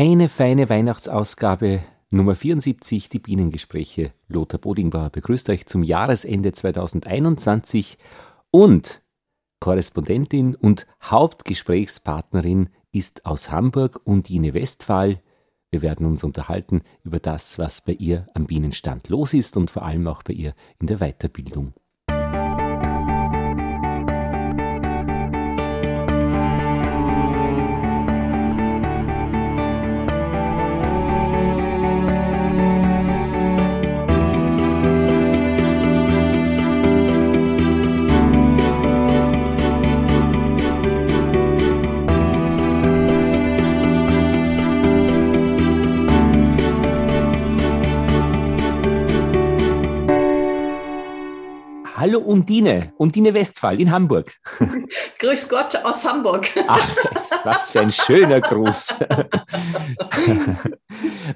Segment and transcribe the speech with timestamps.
[0.00, 4.12] Eine feine Weihnachtsausgabe Nummer 74, die Bienengespräche.
[4.28, 7.98] Lothar Bodingbauer begrüßt euch zum Jahresende 2021
[8.52, 9.02] und
[9.58, 15.20] Korrespondentin und Hauptgesprächspartnerin ist aus Hamburg Undine Westphal.
[15.72, 19.82] Wir werden uns unterhalten über das, was bei ihr am Bienenstand los ist und vor
[19.82, 21.74] allem auch bei ihr in der Weiterbildung.
[52.48, 54.34] Undine, Undine Westphal in Hamburg.
[55.18, 56.48] Grüß Gott aus Hamburg.
[56.66, 56.96] Ach,
[57.44, 58.94] was für ein schöner Gruß.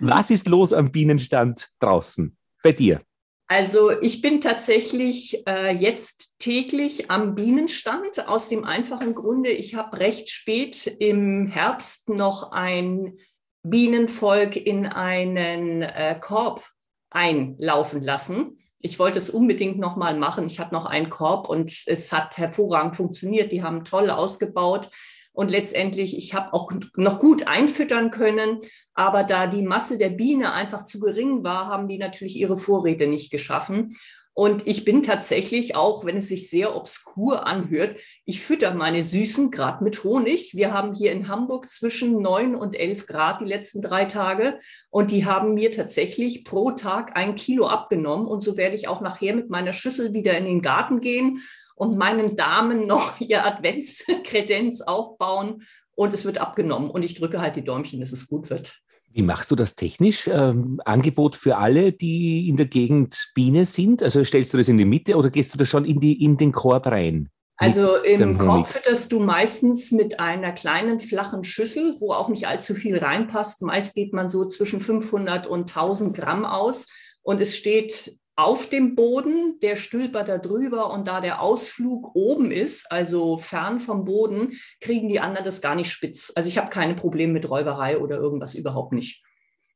[0.01, 3.03] Was ist los am Bienenstand draußen bei dir?
[3.47, 9.99] Also ich bin tatsächlich äh, jetzt täglich am Bienenstand aus dem einfachen Grunde, ich habe
[9.99, 13.19] recht spät im Herbst noch ein
[13.63, 16.67] Bienenvolk in einen äh, Korb
[17.11, 20.47] einlaufen lassen ich wollte es unbedingt nochmal machen.
[20.47, 23.53] Ich hatte noch einen Korb und es hat hervorragend funktioniert.
[23.53, 24.91] Die haben toll ausgebaut.
[25.33, 28.61] Und letztendlich, ich habe auch noch gut einfüttern können,
[28.93, 33.07] aber da die Masse der Biene einfach zu gering war, haben die natürlich ihre Vorräte
[33.07, 33.89] nicht geschaffen.
[34.35, 39.51] Und ich bin tatsächlich auch, wenn es sich sehr obskur anhört, ich fütter meine Süßen
[39.51, 40.55] gerade mit Honig.
[40.55, 44.59] Wir haben hier in Hamburg zwischen 9 und 11 Grad die letzten drei Tage.
[44.91, 48.27] Und die haben mir tatsächlich pro Tag ein Kilo abgenommen.
[48.27, 51.43] Und so werde ich auch nachher mit meiner Schüssel wieder in den Garten gehen
[51.77, 55.63] und meinen Damen noch ihr Adventskredenz aufbauen.
[55.95, 56.91] Und es wird abgenommen.
[56.91, 58.82] Und ich drücke halt die Däumchen, dass es gut wird.
[59.15, 60.29] Wie machst du das technisch?
[60.29, 64.03] Ähm, Angebot für alle, die in der Gegend Biene sind?
[64.03, 66.37] Also stellst du das in die Mitte oder gehst du da schon in, die, in
[66.37, 67.29] den Korb rein?
[67.57, 72.75] Also im Korb fütterst du meistens mit einer kleinen flachen Schüssel, wo auch nicht allzu
[72.75, 73.63] viel reinpasst.
[73.63, 76.87] Meist geht man so zwischen 500 und 1000 Gramm aus
[77.23, 82.51] und es steht auf dem Boden, der Stülper da drüber und da der Ausflug oben
[82.51, 86.33] ist, also fern vom Boden, kriegen die anderen das gar nicht spitz.
[86.35, 89.23] Also ich habe keine Probleme mit Räuberei oder irgendwas überhaupt nicht.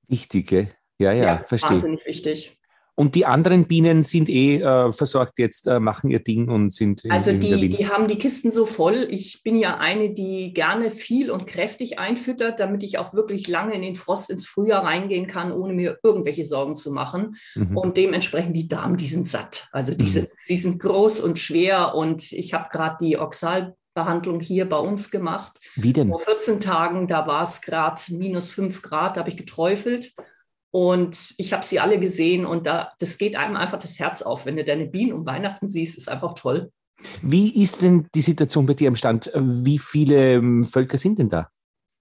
[0.09, 0.51] Wichtig,
[0.99, 1.73] Ja, ja, ja verstehe.
[1.73, 2.56] Wahnsinnig wichtig.
[2.99, 7.05] Und die anderen Bienen sind eh äh, versorgt jetzt, äh, machen ihr Ding und sind.
[7.05, 9.07] In, also die, die haben die Kisten so voll.
[9.11, 13.75] Ich bin ja eine, die gerne viel und kräftig einfüttert, damit ich auch wirklich lange
[13.75, 17.37] in den Frost ins Frühjahr reingehen kann, ohne mir irgendwelche Sorgen zu machen.
[17.55, 17.77] Mhm.
[17.77, 19.69] Und dementsprechend die Damen, die sind satt.
[19.73, 20.27] Also diese, mhm.
[20.35, 25.59] sie sind groß und schwer und ich habe gerade die Oxalbehandlung hier bei uns gemacht.
[25.75, 26.09] Wie denn?
[26.09, 30.15] Vor 14 Tagen, da war es gerade minus 5 Grad, da habe ich geträufelt.
[30.77, 34.45] Und ich habe sie alle gesehen und da, das geht einem einfach das Herz auf.
[34.45, 36.71] Wenn du deine Bienen um Weihnachten siehst, ist einfach toll.
[37.23, 39.33] Wie ist denn die Situation bei dir am Stand?
[39.35, 41.49] Wie viele ähm, Völker sind denn da?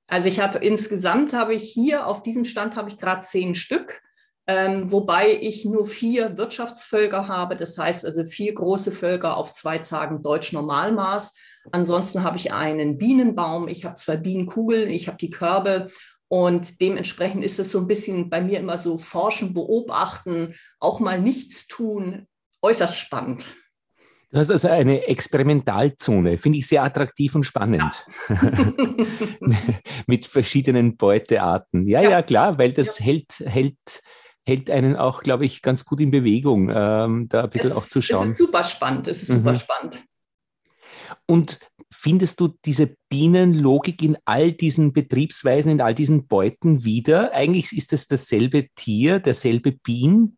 [0.09, 4.01] Also ich habe insgesamt habe ich hier auf diesem Stand habe ich gerade zehn Stück,
[4.45, 7.55] ähm, wobei ich nur vier Wirtschaftsvölker habe.
[7.55, 11.33] Das heißt also vier große Völker auf zwei Zagen Deutsch-Normalmaß.
[11.71, 15.87] Ansonsten habe ich einen Bienenbaum, ich habe zwei Bienenkugeln, ich habe die Körbe
[16.27, 21.19] und dementsprechend ist es so ein bisschen bei mir immer so forschen, beobachten, auch mal
[21.19, 22.27] nichts tun,
[22.61, 23.55] äußerst spannend.
[24.31, 28.05] Du hast also eine Experimentalzone, finde ich sehr attraktiv und spannend.
[28.27, 28.35] Ja.
[30.07, 31.87] Mit verschiedenen Beutearten.
[31.87, 33.05] Ja, ja, ja klar, weil das ja.
[33.05, 34.01] hält, hält,
[34.45, 37.85] hält einen auch, glaube ich, ganz gut in Bewegung, ähm, da ein bisschen es, auch
[37.85, 38.23] zu schauen.
[38.23, 39.35] Es ist super spannend, es ist mhm.
[39.35, 39.99] super spannend.
[41.27, 41.59] Und
[41.91, 47.33] findest du diese Bienenlogik in all diesen Betriebsweisen, in all diesen Beuten wieder?
[47.33, 50.37] Eigentlich ist es dasselbe Tier, derselbe Bien?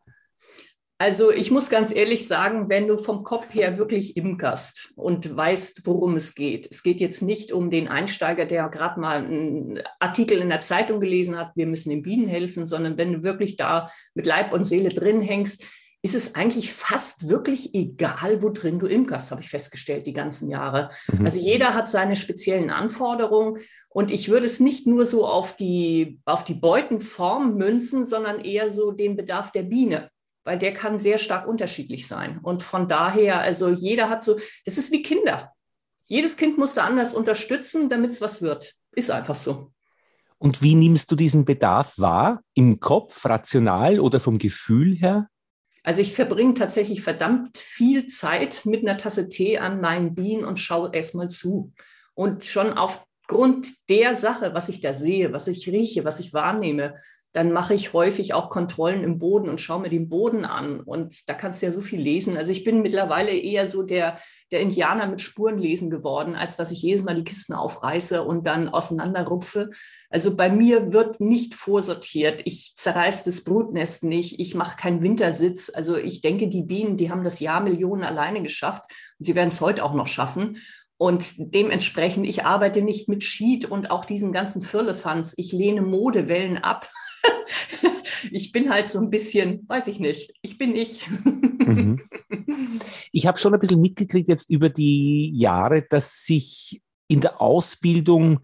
[0.99, 5.81] Also ich muss ganz ehrlich sagen, wenn du vom Kopf her wirklich imkerst und weißt,
[5.85, 6.67] worum es geht.
[6.71, 10.99] Es geht jetzt nicht um den Einsteiger, der gerade mal einen Artikel in der Zeitung
[10.99, 14.65] gelesen hat, wir müssen den Bienen helfen, sondern wenn du wirklich da mit Leib und
[14.65, 15.63] Seele drin hängst,
[16.03, 20.49] ist es eigentlich fast wirklich egal, wo drin du imkerst, habe ich festgestellt, die ganzen
[20.49, 20.89] Jahre.
[21.11, 21.25] Mhm.
[21.25, 23.59] Also jeder hat seine speziellen Anforderungen
[23.89, 28.71] und ich würde es nicht nur so auf die, auf die Beutenform münzen, sondern eher
[28.71, 30.09] so den Bedarf der Biene,
[30.43, 32.39] weil der kann sehr stark unterschiedlich sein.
[32.43, 35.51] Und von daher, also jeder hat so, das ist wie Kinder.
[36.03, 38.75] Jedes Kind muss da anders unterstützen, damit es was wird.
[38.93, 39.73] Ist einfach so.
[40.37, 42.41] Und wie nimmst du diesen Bedarf wahr?
[42.53, 45.27] Im Kopf, rational oder vom Gefühl her?
[45.87, 50.59] Also ich verbringe tatsächlich verdammt viel Zeit mit einer Tasse Tee an meinen Bienen und
[50.59, 51.71] schaue erstmal zu.
[52.13, 56.33] Und schon auf aufgrund der Sache, was ich da sehe, was ich rieche, was ich
[56.33, 56.95] wahrnehme,
[57.37, 60.79] dann mache ich häufig auch Kontrollen im Boden und schaue mir den Boden an.
[60.79, 62.35] Und da kannst du ja so viel lesen.
[62.35, 64.17] Also ich bin mittlerweile eher so der,
[64.51, 68.69] der Indianer mit Spurenlesen geworden, als dass ich jedes Mal die Kisten aufreiße und dann
[68.69, 69.69] auseinanderrupfe.
[70.09, 72.41] Also bei mir wird nicht vorsortiert.
[72.45, 74.39] Ich zerreiße das Brutnest nicht.
[74.39, 75.71] Ich mache keinen Wintersitz.
[75.71, 78.85] Also ich denke, die Bienen, die haben das Jahr Millionen alleine geschafft.
[79.19, 80.57] Und sie werden es heute auch noch schaffen.
[80.97, 85.35] Und dementsprechend, ich arbeite nicht mit Sheet und auch diesen ganzen Firlefanz.
[85.37, 86.89] Ich lehne Modewellen ab.
[88.31, 91.07] ich bin halt so ein bisschen, weiß ich nicht, ich bin ich.
[91.09, 92.01] Mhm.
[93.11, 98.39] Ich habe schon ein bisschen mitgekriegt jetzt über die Jahre, dass sich in der Ausbildung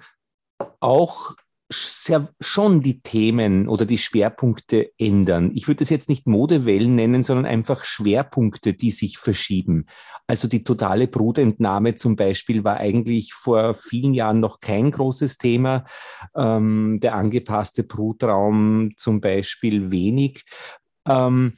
[0.79, 1.35] auch
[1.73, 5.51] sehr, schon die Themen oder die Schwerpunkte ändern.
[5.53, 9.85] Ich würde es jetzt nicht Modewellen nennen, sondern einfach Schwerpunkte, die sich verschieben.
[10.27, 15.83] Also die totale Brutentnahme zum Beispiel war eigentlich vor vielen Jahren noch kein großes Thema.
[16.35, 20.43] Ähm, der angepasste Brutraum zum Beispiel wenig.
[21.07, 21.53] Ähm,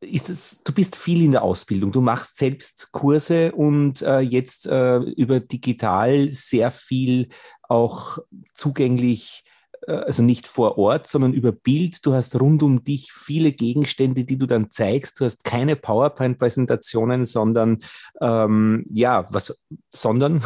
[0.00, 4.66] ist es, du bist viel in der Ausbildung, du machst selbst Kurse und äh, jetzt
[4.66, 7.28] äh, über digital sehr viel
[7.68, 8.18] auch
[8.54, 9.44] zugänglich,
[9.86, 12.04] äh, also nicht vor Ort, sondern über Bild.
[12.06, 15.20] Du hast rund um dich viele Gegenstände, die du dann zeigst.
[15.20, 17.78] Du hast keine PowerPoint-Präsentationen, sondern
[18.22, 19.54] ähm, ja, was,
[19.92, 20.42] sondern?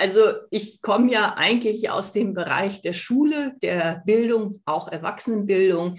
[0.00, 5.98] Also ich komme ja eigentlich aus dem Bereich der Schule, der Bildung, auch Erwachsenenbildung.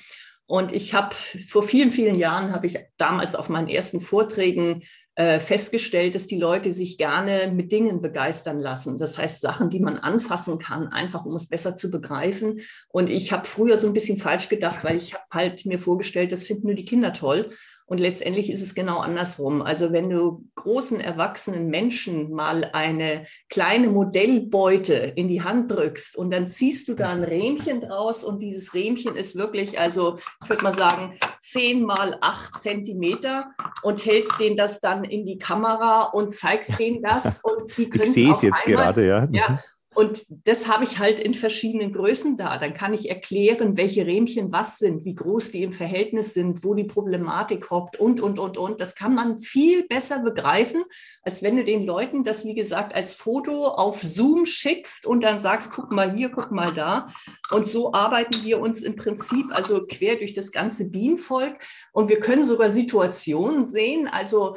[0.52, 1.16] Und ich habe
[1.48, 4.84] vor vielen, vielen Jahren, habe ich damals auf meinen ersten Vorträgen
[5.16, 8.98] äh, festgestellt, dass die Leute sich gerne mit Dingen begeistern lassen.
[8.98, 12.60] Das heißt, Sachen, die man anfassen kann, einfach um es besser zu begreifen.
[12.90, 16.34] Und ich habe früher so ein bisschen falsch gedacht, weil ich habe halt mir vorgestellt,
[16.34, 17.50] das finden nur die Kinder toll.
[17.92, 19.62] Und letztendlich ist es genau andersrum.
[19.62, 26.32] Also wenn du großen erwachsenen Menschen mal eine kleine Modellbeute in die Hand drückst und
[26.32, 30.64] dann ziehst du da ein Rähmchen draus und dieses Rähmchen ist wirklich, also ich würde
[30.64, 33.52] mal sagen, zehn mal acht Zentimeter
[33.84, 38.06] und hältst denen das dann in die Kamera und zeigst denen das und sie können
[38.06, 39.28] Ich sehe es jetzt einmal, gerade, ja.
[39.34, 39.60] Ja, mhm.
[39.94, 42.58] Und das habe ich halt in verschiedenen Größen da.
[42.58, 46.74] Dann kann ich erklären, welche Rähmchen was sind, wie groß die im Verhältnis sind, wo
[46.76, 48.80] die Problematik hockt und, und, und, und.
[48.80, 50.82] Das kann man viel besser begreifen,
[51.24, 55.42] als wenn du den Leuten das, wie gesagt, als Foto auf Zoom schickst und dann
[55.42, 57.08] sagst, guck mal hier, guck mal da.
[57.52, 61.58] Und so arbeiten wir uns im Prinzip also quer durch das ganze Bienenvolk.
[61.92, 64.08] Und wir können sogar Situationen sehen.
[64.08, 64.56] Also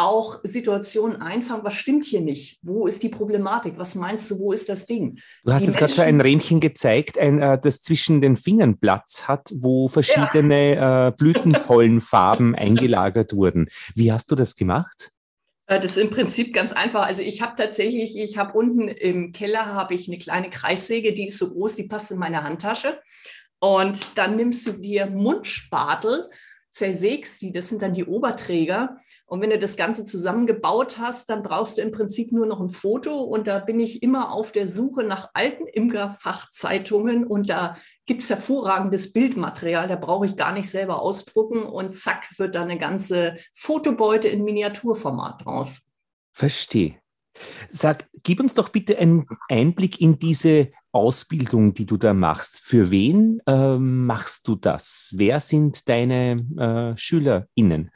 [0.00, 2.58] auch Situationen einfangen, was stimmt hier nicht?
[2.62, 3.74] Wo ist die Problematik?
[3.76, 5.18] Was meinst du, wo ist das Ding?
[5.44, 8.78] Du hast die jetzt gerade so ein Rähmchen gezeigt, ein, äh, das zwischen den Fingern
[8.78, 11.08] Platz hat, wo verschiedene ja.
[11.08, 13.68] äh, Blütenpollenfarben eingelagert wurden.
[13.94, 15.10] Wie hast du das gemacht?
[15.66, 17.06] Äh, das ist im Prinzip ganz einfach.
[17.06, 21.28] Also ich habe tatsächlich, ich habe unten im Keller habe ich eine kleine Kreissäge, die
[21.28, 23.00] ist so groß, die passt in meine Handtasche.
[23.60, 26.30] Und dann nimmst du dir Mundspatel,
[26.70, 28.98] zersägst die, das sind dann die Oberträger
[29.30, 32.68] und wenn du das Ganze zusammengebaut hast, dann brauchst du im Prinzip nur noch ein
[32.68, 33.20] Foto.
[33.20, 37.24] Und da bin ich immer auf der Suche nach alten Imkerfachzeitungen.
[37.24, 37.76] Und da
[38.06, 39.86] gibt es hervorragendes Bildmaterial.
[39.86, 41.62] Da brauche ich gar nicht selber ausdrucken.
[41.62, 45.82] Und zack, wird da eine ganze Fotobeute in Miniaturformat draus.
[46.32, 46.99] Verstehe.
[47.70, 52.60] Sag, gib uns doch bitte einen Einblick in diese Ausbildung, die du da machst.
[52.60, 55.10] Für wen äh, machst du das?
[55.14, 57.90] Wer sind deine äh, SchülerInnen?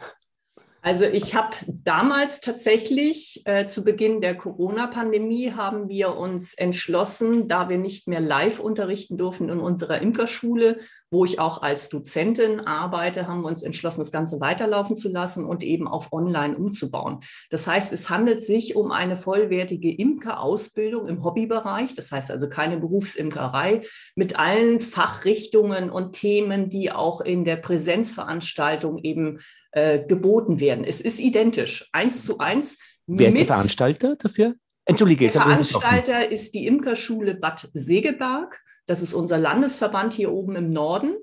[0.84, 7.70] Also ich habe damals tatsächlich äh, zu Beginn der Corona-Pandemie haben wir uns entschlossen, da
[7.70, 13.26] wir nicht mehr live unterrichten durften in unserer Imkerschule, wo ich auch als Dozentin arbeite,
[13.26, 17.20] haben wir uns entschlossen, das Ganze weiterlaufen zu lassen und eben auf Online umzubauen.
[17.48, 22.76] Das heißt, es handelt sich um eine vollwertige Imkerausbildung im Hobbybereich, das heißt also keine
[22.76, 23.80] Berufsimkerei,
[24.16, 29.38] mit allen Fachrichtungen und Themen, die auch in der Präsenzveranstaltung eben
[29.74, 30.84] äh, geboten werden.
[30.84, 32.78] Es ist identisch, eins zu eins.
[33.06, 34.54] Wer ist der Veranstalter dafür?
[34.84, 38.60] Entschuldige, jetzt Der Veranstalter ist die Imkerschule Bad Segeberg.
[38.86, 41.14] Das ist unser Landesverband hier oben im Norden.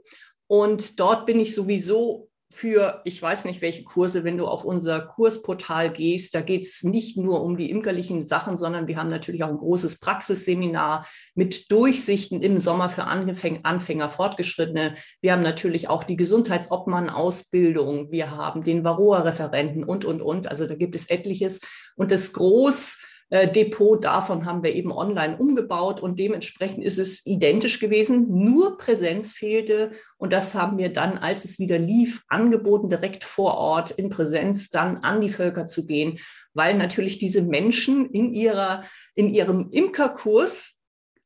[0.48, 5.02] Und dort bin ich sowieso für, ich weiß nicht, welche Kurse, wenn du auf unser
[5.02, 9.44] Kursportal gehst, da geht es nicht nur um die imkerlichen Sachen, sondern wir haben natürlich
[9.44, 14.96] auch ein großes Praxisseminar mit Durchsichten im Sommer für Anfänger, Anfänger Fortgeschrittene.
[15.22, 20.48] Wir haben natürlich auch die Gesundheitsobmann-Ausbildung, wir haben den Varroa-Referenten und, und, und.
[20.48, 21.60] Also da gibt es etliches.
[21.96, 22.98] Und das Groß,
[23.32, 28.28] Depot davon haben wir eben online umgebaut und dementsprechend ist es identisch gewesen.
[28.30, 33.56] Nur Präsenz fehlte und das haben wir dann, als es wieder lief, angeboten, direkt vor
[33.56, 36.20] Ort in Präsenz dann an die Völker zu gehen,
[36.54, 38.84] weil natürlich diese Menschen in ihrer,
[39.16, 40.82] in ihrem Imkerkurs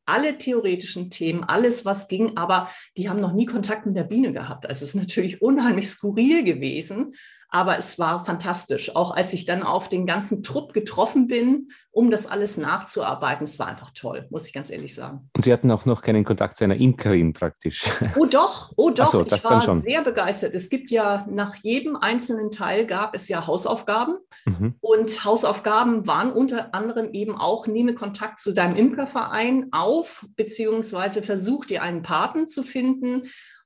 [0.06, 4.32] alle theoretischen Themen, alles, was ging, aber die haben noch nie Kontakt mit der Biene
[4.34, 4.68] gehabt.
[4.68, 7.16] Also es ist natürlich unheimlich skurril gewesen.
[7.56, 8.98] Aber es war fantastisch.
[8.98, 13.60] Auch als ich dann auf den ganzen Trupp getroffen bin, um das alles nachzuarbeiten, es
[13.60, 15.30] war einfach toll, muss ich ganz ehrlich sagen.
[15.34, 17.86] Und Sie hatten auch noch keinen Kontakt zu einer Imkerin praktisch.
[18.18, 19.08] Oh doch, oh doch.
[19.08, 19.80] So, das ich war schon.
[19.80, 20.54] sehr begeistert.
[20.54, 24.18] Es gibt ja nach jedem einzelnen Teil gab es ja Hausaufgaben.
[24.44, 24.76] Mhm.
[24.82, 31.64] Und Hausaufgaben waren unter anderem eben auch, nehme Kontakt zu deinem Imkerverein auf, beziehungsweise versuch
[31.64, 33.22] dir einen Paten zu finden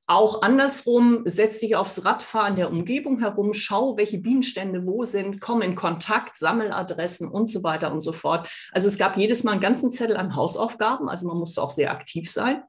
[0.09, 5.61] auch andersrum, setz dich aufs Radfahren der Umgebung herum, schau, welche Bienenstände wo sind, komm
[5.61, 8.49] in Kontakt, Sammeladressen und so weiter und so fort.
[8.71, 11.91] Also es gab jedes Mal einen ganzen Zettel an Hausaufgaben, also man musste auch sehr
[11.91, 12.63] aktiv sein.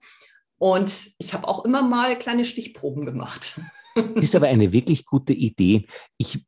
[0.58, 3.58] Und ich habe auch immer mal kleine Stichproben gemacht.
[3.94, 5.86] Das ist aber eine wirklich gute Idee.
[6.18, 6.44] Ich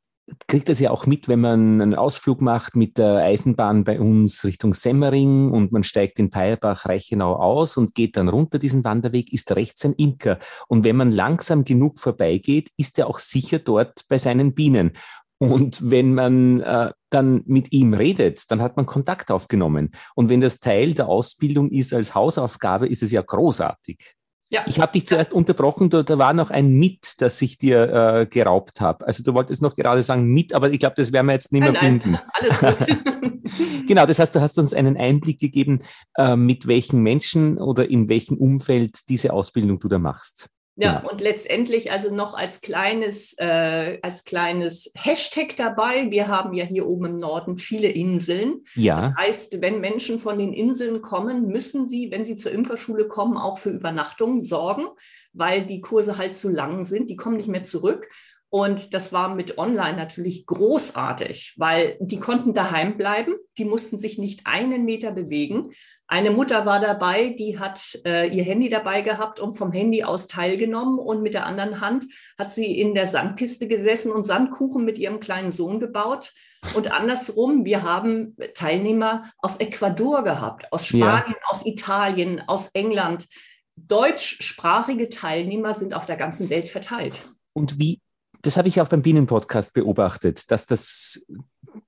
[0.47, 4.45] kriegt das ja auch mit, wenn man einen Ausflug macht mit der Eisenbahn bei uns
[4.45, 9.51] Richtung Semmering und man steigt in Peierbach-Reichenau aus und geht dann runter diesen Wanderweg, ist
[9.53, 10.39] rechts ein Imker.
[10.69, 14.93] Und wenn man langsam genug vorbeigeht, ist er auch sicher dort bei seinen Bienen.
[15.39, 19.91] Und wenn man äh, dann mit ihm redet, dann hat man Kontakt aufgenommen.
[20.15, 24.15] Und wenn das Teil der Ausbildung ist als Hausaufgabe, ist es ja großartig.
[24.53, 24.63] Ja.
[24.67, 28.27] Ich habe dich zuerst unterbrochen, da, da, war noch ein Mit, das ich dir äh,
[28.27, 29.07] geraubt habe.
[29.07, 31.63] Also du wolltest noch gerade sagen Mit, aber ich glaube, das werden wir jetzt nicht
[31.63, 32.11] mehr nein, finden.
[32.13, 33.87] Nein, alles gut.
[33.89, 35.79] genau, das heißt, du hast uns einen Einblick gegeben,
[36.19, 40.51] äh, mit welchen Menschen oder in welchem Umfeld diese Ausbildung du da machst.
[40.77, 41.13] Ja, genau.
[41.13, 46.11] und letztendlich also noch als kleines, äh, als kleines Hashtag dabei.
[46.11, 48.65] Wir haben ja hier oben im Norden viele Inseln.
[48.75, 49.03] Ja.
[49.03, 53.37] Das heißt, wenn Menschen von den Inseln kommen, müssen sie, wenn sie zur Imkerschule kommen,
[53.37, 54.87] auch für Übernachtung sorgen,
[55.35, 57.11] weil die Kurse halt zu lang sind.
[57.11, 58.09] Die kommen nicht mehr zurück.
[58.55, 64.19] Und das war mit Online natürlich großartig, weil die konnten daheim bleiben, die mussten sich
[64.19, 65.71] nicht einen Meter bewegen.
[66.07, 70.29] Eine Mutter war dabei, die hat äh, ihr Handy dabei gehabt und vom Handy aus
[70.29, 72.05] teilgenommen und mit der anderen Hand
[72.39, 76.35] hat sie in der Sandkiste gesessen und Sandkuchen mit ihrem kleinen Sohn gebaut.
[76.75, 81.49] Und andersrum, wir haben Teilnehmer aus Ecuador gehabt, aus Spanien, ja.
[81.49, 83.29] aus Italien, aus England.
[83.77, 87.23] Deutschsprachige Teilnehmer sind auf der ganzen Welt verteilt.
[87.55, 88.02] Und wie
[88.43, 91.25] das habe ich auch beim Bienenpodcast beobachtet, dass das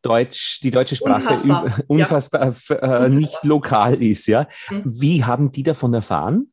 [0.02, 3.04] Deutsch, die deutsche Sprache unfassbar, unfassbar ja.
[3.04, 4.26] äh, nicht lokal ist.
[4.26, 4.46] Ja?
[4.70, 4.82] Mhm.
[4.84, 6.52] Wie haben die davon erfahren?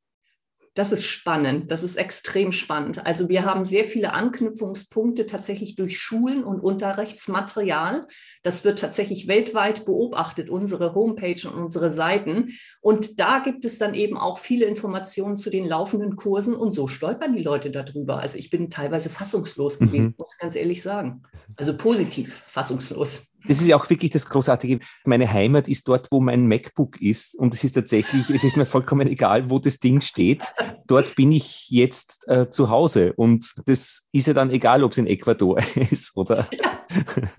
[0.73, 3.05] Das ist spannend, das ist extrem spannend.
[3.05, 8.07] Also wir haben sehr viele Anknüpfungspunkte tatsächlich durch Schulen und Unterrichtsmaterial.
[8.41, 12.51] Das wird tatsächlich weltweit beobachtet, unsere Homepage und unsere Seiten.
[12.79, 16.87] Und da gibt es dann eben auch viele Informationen zu den laufenden Kursen und so
[16.87, 18.19] stolpern die Leute darüber.
[18.19, 20.15] Also ich bin teilweise fassungslos gewesen, mhm.
[20.17, 21.23] muss ganz ehrlich sagen.
[21.57, 24.79] Also positiv fassungslos das ist ja auch wirklich das Großartige.
[25.05, 27.35] Meine Heimat ist dort, wo mein MacBook ist.
[27.35, 30.53] Und es ist tatsächlich, es ist mir vollkommen egal, wo das Ding steht.
[30.87, 33.13] Dort bin ich jetzt äh, zu Hause.
[33.13, 36.47] Und das ist ja dann egal, ob es in Ecuador ist, oder?
[36.51, 36.81] Ja.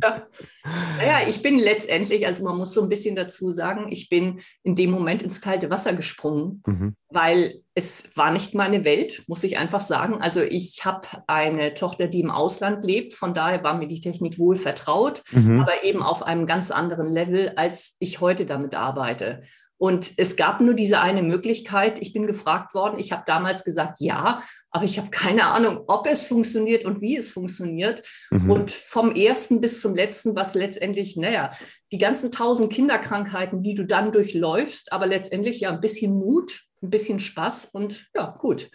[0.03, 0.27] ja.
[0.65, 4.77] Naja, ich bin letztendlich, also man muss so ein bisschen dazu sagen, ich bin in
[4.77, 6.95] dem Moment ins kalte Wasser gesprungen, mhm.
[7.09, 10.21] weil es war nicht meine Welt, muss ich einfach sagen.
[10.21, 14.39] Also ich habe eine Tochter, die im Ausland lebt, von daher war mir die Technik
[14.39, 15.61] wohl vertraut, mhm.
[15.61, 19.41] aber eben auf einem ganz anderen Level, als ich heute damit arbeite.
[19.83, 22.01] Und es gab nur diese eine Möglichkeit.
[22.01, 23.01] Ich bin gefragt worden.
[23.01, 27.17] Ich habe damals gesagt, ja, aber ich habe keine Ahnung, ob es funktioniert und wie
[27.17, 28.05] es funktioniert.
[28.31, 28.49] Mhm.
[28.49, 31.51] Und vom ersten bis zum letzten, was letztendlich, naja,
[31.91, 36.91] die ganzen tausend Kinderkrankheiten, die du dann durchläufst, aber letztendlich ja ein bisschen Mut, ein
[36.91, 38.71] bisschen Spaß und ja, gut,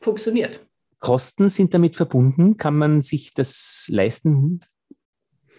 [0.00, 0.58] funktioniert.
[0.98, 2.56] Kosten sind damit verbunden?
[2.56, 4.60] Kann man sich das leisten?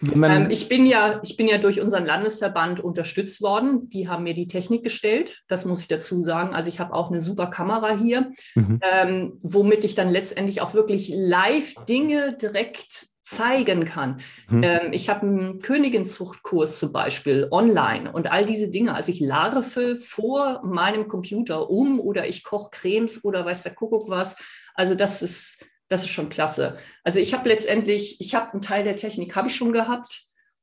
[0.02, 3.88] Ähm, ich, bin ja, ich bin ja durch unseren Landesverband unterstützt worden.
[3.90, 5.42] Die haben mir die Technik gestellt.
[5.48, 6.54] Das muss ich dazu sagen.
[6.54, 8.80] Also ich habe auch eine super Kamera hier, mhm.
[8.82, 14.16] ähm, womit ich dann letztendlich auch wirklich live Dinge direkt zeigen kann.
[14.48, 14.62] Mhm.
[14.62, 18.94] Ähm, ich habe einen Königinzuchtkurs zum Beispiel online und all diese Dinge.
[18.94, 24.08] Also ich larve vor meinem Computer um oder ich koche Cremes oder weiß der Kuckuck
[24.08, 24.36] was.
[24.74, 26.76] Also das ist das ist schon klasse.
[27.04, 30.22] Also ich habe letztendlich, ich habe einen Teil der Technik habe ich schon gehabt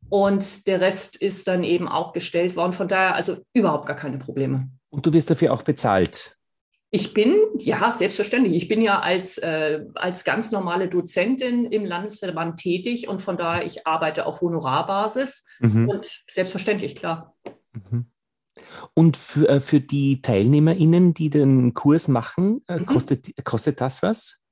[0.10, 2.74] und der Rest ist dann eben auch gestellt worden.
[2.74, 4.70] Von daher also überhaupt gar keine Probleme.
[4.89, 6.38] Und du wirst dafür auch bezahlt?
[6.91, 8.55] Ich bin, ja, selbstverständlich.
[8.55, 13.65] Ich bin ja als, äh, als ganz normale Dozentin im Landesverband tätig und von daher,
[13.65, 15.89] ich arbeite auf Honorarbasis mhm.
[15.89, 17.36] und selbstverständlich, klar.
[17.74, 18.05] Mhm.
[18.94, 22.86] Und für, äh, für die TeilnehmerInnen, die den Kurs machen, äh, mhm.
[22.86, 24.45] kostet, kostet das was?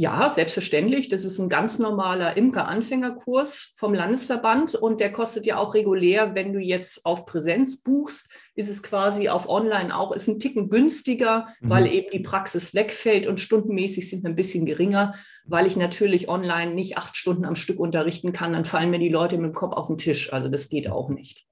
[0.00, 1.08] Ja, selbstverständlich.
[1.08, 6.52] Das ist ein ganz normaler Imker-Anfängerkurs vom Landesverband und der kostet ja auch regulär, wenn
[6.52, 11.48] du jetzt auf Präsenz buchst, ist es quasi auf Online auch, ist ein Ticken günstiger,
[11.60, 11.70] mhm.
[11.70, 15.14] weil eben die Praxis wegfällt und stundenmäßig sind wir ein bisschen geringer,
[15.46, 19.08] weil ich natürlich online nicht acht Stunden am Stück unterrichten kann, dann fallen mir die
[19.08, 20.32] Leute mit dem Kopf auf den Tisch.
[20.32, 21.47] Also das geht auch nicht.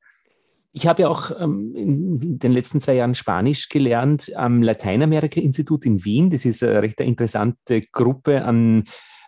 [0.77, 6.05] Ich habe ja auch ähm, in den letzten zwei Jahren Spanisch gelernt am Lateinamerika-Institut in
[6.05, 6.29] Wien.
[6.29, 8.85] Das ist eine recht interessante Gruppe an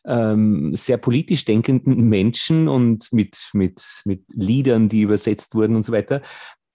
[0.07, 5.93] ähm, sehr politisch denkenden Menschen und mit, mit, mit Liedern, die übersetzt wurden und so
[5.93, 6.21] weiter.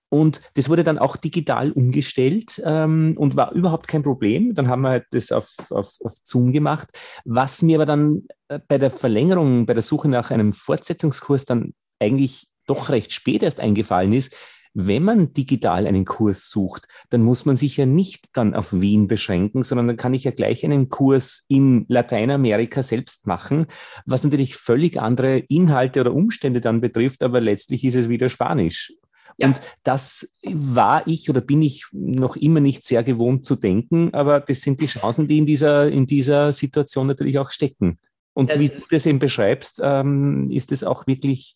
[0.09, 4.55] Und das wurde dann auch digital umgestellt ähm, und war überhaupt kein Problem.
[4.55, 6.89] Dann haben wir halt das auf, auf, auf Zoom gemacht.
[7.25, 11.75] Was mir aber dann äh, bei der Verlängerung, bei der Suche nach einem Fortsetzungskurs dann
[11.99, 14.35] eigentlich doch recht spät erst eingefallen ist,
[14.73, 19.07] wenn man digital einen Kurs sucht, dann muss man sich ja nicht dann auf Wien
[19.07, 23.67] beschränken, sondern dann kann ich ja gleich einen Kurs in Lateinamerika selbst machen,
[24.05, 28.93] was natürlich völlig andere Inhalte oder Umstände dann betrifft, aber letztlich ist es wieder Spanisch.
[29.37, 29.47] Ja.
[29.47, 34.39] Und das war ich oder bin ich noch immer nicht sehr gewohnt zu denken, aber
[34.39, 37.99] das sind die Chancen, die in dieser, in dieser Situation natürlich auch stecken.
[38.33, 41.55] Und das wie du das eben beschreibst, ähm, ist es auch wirklich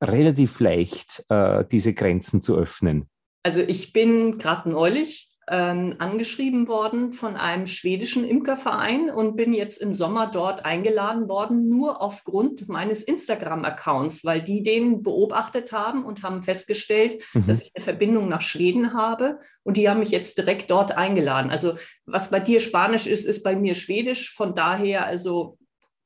[0.00, 3.08] relativ leicht, äh, diese Grenzen zu öffnen.
[3.42, 9.78] Also ich bin gerade neulich ähm, angeschrieben worden von einem schwedischen Imkerverein und bin jetzt
[9.78, 16.22] im Sommer dort eingeladen worden, nur aufgrund meines Instagram-Accounts, weil die den beobachtet haben und
[16.22, 17.46] haben festgestellt, mhm.
[17.48, 21.50] dass ich eine Verbindung nach Schweden habe und die haben mich jetzt direkt dort eingeladen.
[21.50, 21.74] Also
[22.06, 24.32] was bei dir Spanisch ist, ist bei mir Schwedisch.
[24.32, 25.58] Von daher, also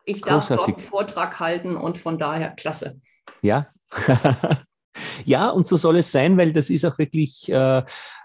[0.06, 3.00] ich darf dort einen Vortrag halten und von daher klasse.
[3.42, 3.66] Ja.
[5.24, 7.82] ja, und so soll es sein, weil das ist auch wirklich äh,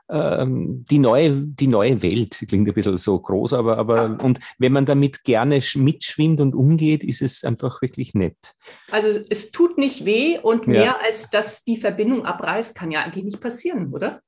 [0.08, 2.44] äh, die, neue, die neue Welt.
[2.48, 7.04] Klingt ein bisschen so groß, aber, aber und wenn man damit gerne mitschwimmt und umgeht,
[7.04, 8.54] ist es einfach wirklich nett.
[8.92, 10.98] Also es tut nicht weh und mehr ja.
[11.04, 14.22] als dass die Verbindung abreißt, kann ja eigentlich nicht passieren, oder?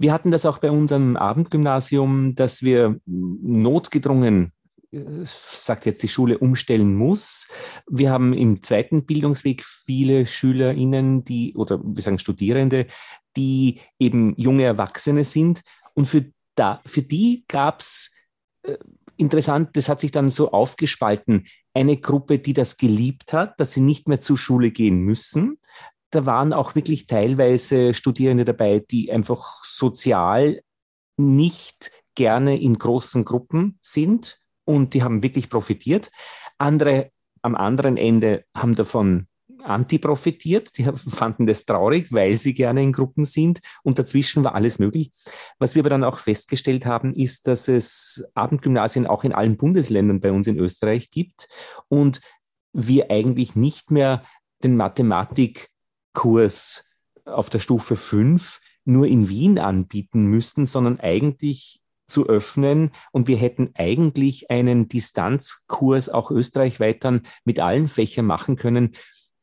[0.00, 4.52] Wir hatten das auch bei unserem Abendgymnasium, dass wir notgedrungen
[4.92, 7.48] sagt jetzt die Schule, umstellen muss.
[7.88, 12.86] Wir haben im zweiten Bildungsweg viele SchülerInnen, die, oder wir sagen Studierende,
[13.36, 15.62] die eben junge Erwachsene sind.
[15.94, 18.10] Und für, da, für die gab es
[18.62, 18.76] äh,
[19.16, 23.80] interessant, das hat sich dann so aufgespalten, eine Gruppe, die das geliebt hat, dass sie
[23.80, 25.58] nicht mehr zur Schule gehen müssen.
[26.10, 30.62] Da waren auch wirklich teilweise Studierende dabei, die einfach sozial
[31.16, 36.10] nicht gerne in großen Gruppen sind, und die haben wirklich profitiert.
[36.58, 37.10] Andere
[37.42, 39.26] am anderen Ende haben davon
[39.62, 44.78] anti-profitiert, die fanden das traurig, weil sie gerne in Gruppen sind und dazwischen war alles
[44.78, 45.10] möglich.
[45.58, 50.20] Was wir aber dann auch festgestellt haben, ist, dass es Abendgymnasien auch in allen Bundesländern
[50.20, 51.48] bei uns in Österreich gibt
[51.88, 52.20] und
[52.72, 54.24] wir eigentlich nicht mehr
[54.62, 56.84] den Mathematikkurs
[57.24, 61.79] auf der Stufe 5 nur in Wien anbieten müssten, sondern eigentlich
[62.10, 62.90] zu öffnen.
[63.12, 68.94] Und wir hätten eigentlich einen Distanzkurs auch österreichweit dann mit allen Fächern machen können.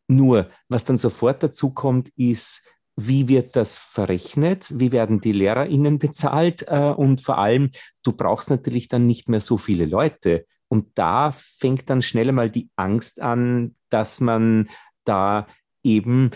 [0.08, 2.64] Nur, was dann sofort dazu kommt, ist,
[2.96, 4.72] wie wird das verrechnet?
[4.74, 6.66] Wie werden die LehrerInnen bezahlt?
[6.68, 7.72] Äh, und vor allem,
[8.04, 10.46] du brauchst natürlich dann nicht mehr so viele Leute.
[10.68, 14.68] Und da fängt dann schnell einmal die Angst an, dass man
[15.06, 15.48] da
[15.84, 16.32] eben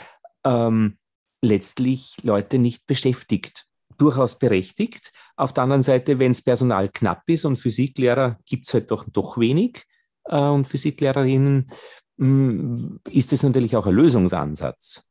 [0.46, 0.98] ähm,
[1.42, 3.66] letztlich Leute nicht beschäftigt
[4.02, 5.12] durchaus berechtigt.
[5.36, 9.06] Auf der anderen Seite, wenn das Personal knapp ist und Physiklehrer gibt es halt doch,
[9.12, 9.84] doch wenig
[10.26, 11.72] äh, und Physiklehrerinnen,
[12.18, 15.04] mh, mm, ist das natürlich auch ein Lösungsansatz.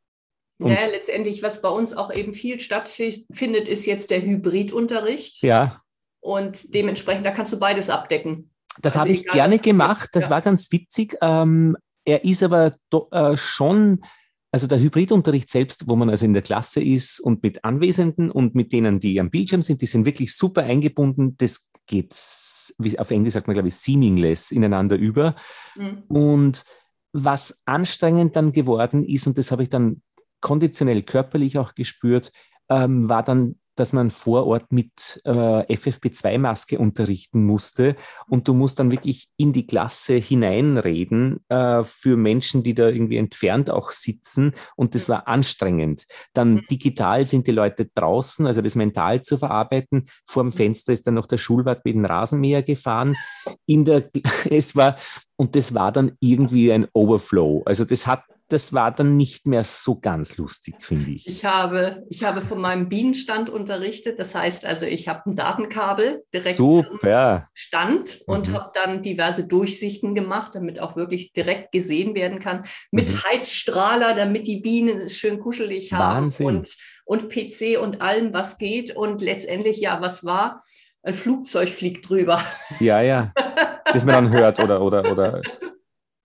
[0.58, 5.42] Und ja, letztendlich, was bei uns auch eben viel stattfindet, ist jetzt der Hybridunterricht.
[5.42, 5.80] Ja.
[6.20, 8.50] Und dementsprechend, da kannst du beides abdecken.
[8.82, 10.10] Das also habe ich gerne gemacht.
[10.12, 10.30] Das ja.
[10.30, 11.16] war ganz witzig.
[11.22, 14.02] Ähm, er ist aber do, äh, schon
[14.52, 18.54] also der Hybridunterricht selbst, wo man also in der Klasse ist und mit Anwesenden und
[18.54, 21.36] mit denen, die am Bildschirm sind, die sind wirklich super eingebunden.
[21.38, 22.14] Das geht,
[22.78, 25.36] wie auf Englisch sagt man, glaube ich, seamless ineinander über.
[25.76, 26.02] Mhm.
[26.08, 26.64] Und
[27.12, 30.02] was anstrengend dann geworden ist, und das habe ich dann
[30.40, 32.32] konditionell körperlich auch gespürt,
[32.68, 37.96] ähm, war dann dass man vor Ort mit äh, FFP2-Maske unterrichten musste
[38.28, 43.16] und du musst dann wirklich in die Klasse hineinreden äh, für Menschen, die da irgendwie
[43.16, 45.12] entfernt auch sitzen und das mhm.
[45.12, 46.06] war anstrengend.
[46.32, 46.66] Dann mhm.
[46.70, 50.04] digital sind die Leute draußen, also das mental zu verarbeiten.
[50.26, 50.52] Vor dem mhm.
[50.52, 53.16] Fenster ist dann noch der Schulwart mit dem Rasenmäher gefahren.
[53.66, 54.10] In der,
[54.50, 54.96] es war,
[55.36, 57.62] und das war dann irgendwie ein Overflow.
[57.64, 61.26] Also das hat das war dann nicht mehr so ganz lustig, finde ich.
[61.28, 64.18] Ich habe, ich habe von meinem Bienenstand unterrichtet.
[64.18, 67.48] Das heißt also, ich habe ein Datenkabel direkt Super.
[67.54, 68.54] Stand und mhm.
[68.54, 72.64] habe dann diverse Durchsichten gemacht, damit auch wirklich direkt gesehen werden kann.
[72.90, 73.22] Mit mhm.
[73.24, 76.24] Heizstrahler, damit die Bienen es schön kuschelig haben.
[76.24, 76.46] Wahnsinn.
[76.46, 78.96] Und, und PC und allem, was geht.
[78.96, 80.60] Und letztendlich, ja, was war?
[81.02, 82.42] Ein Flugzeug fliegt drüber.
[82.80, 83.32] Ja, ja.
[83.92, 85.40] Bis man dann hört oder, oder, oder.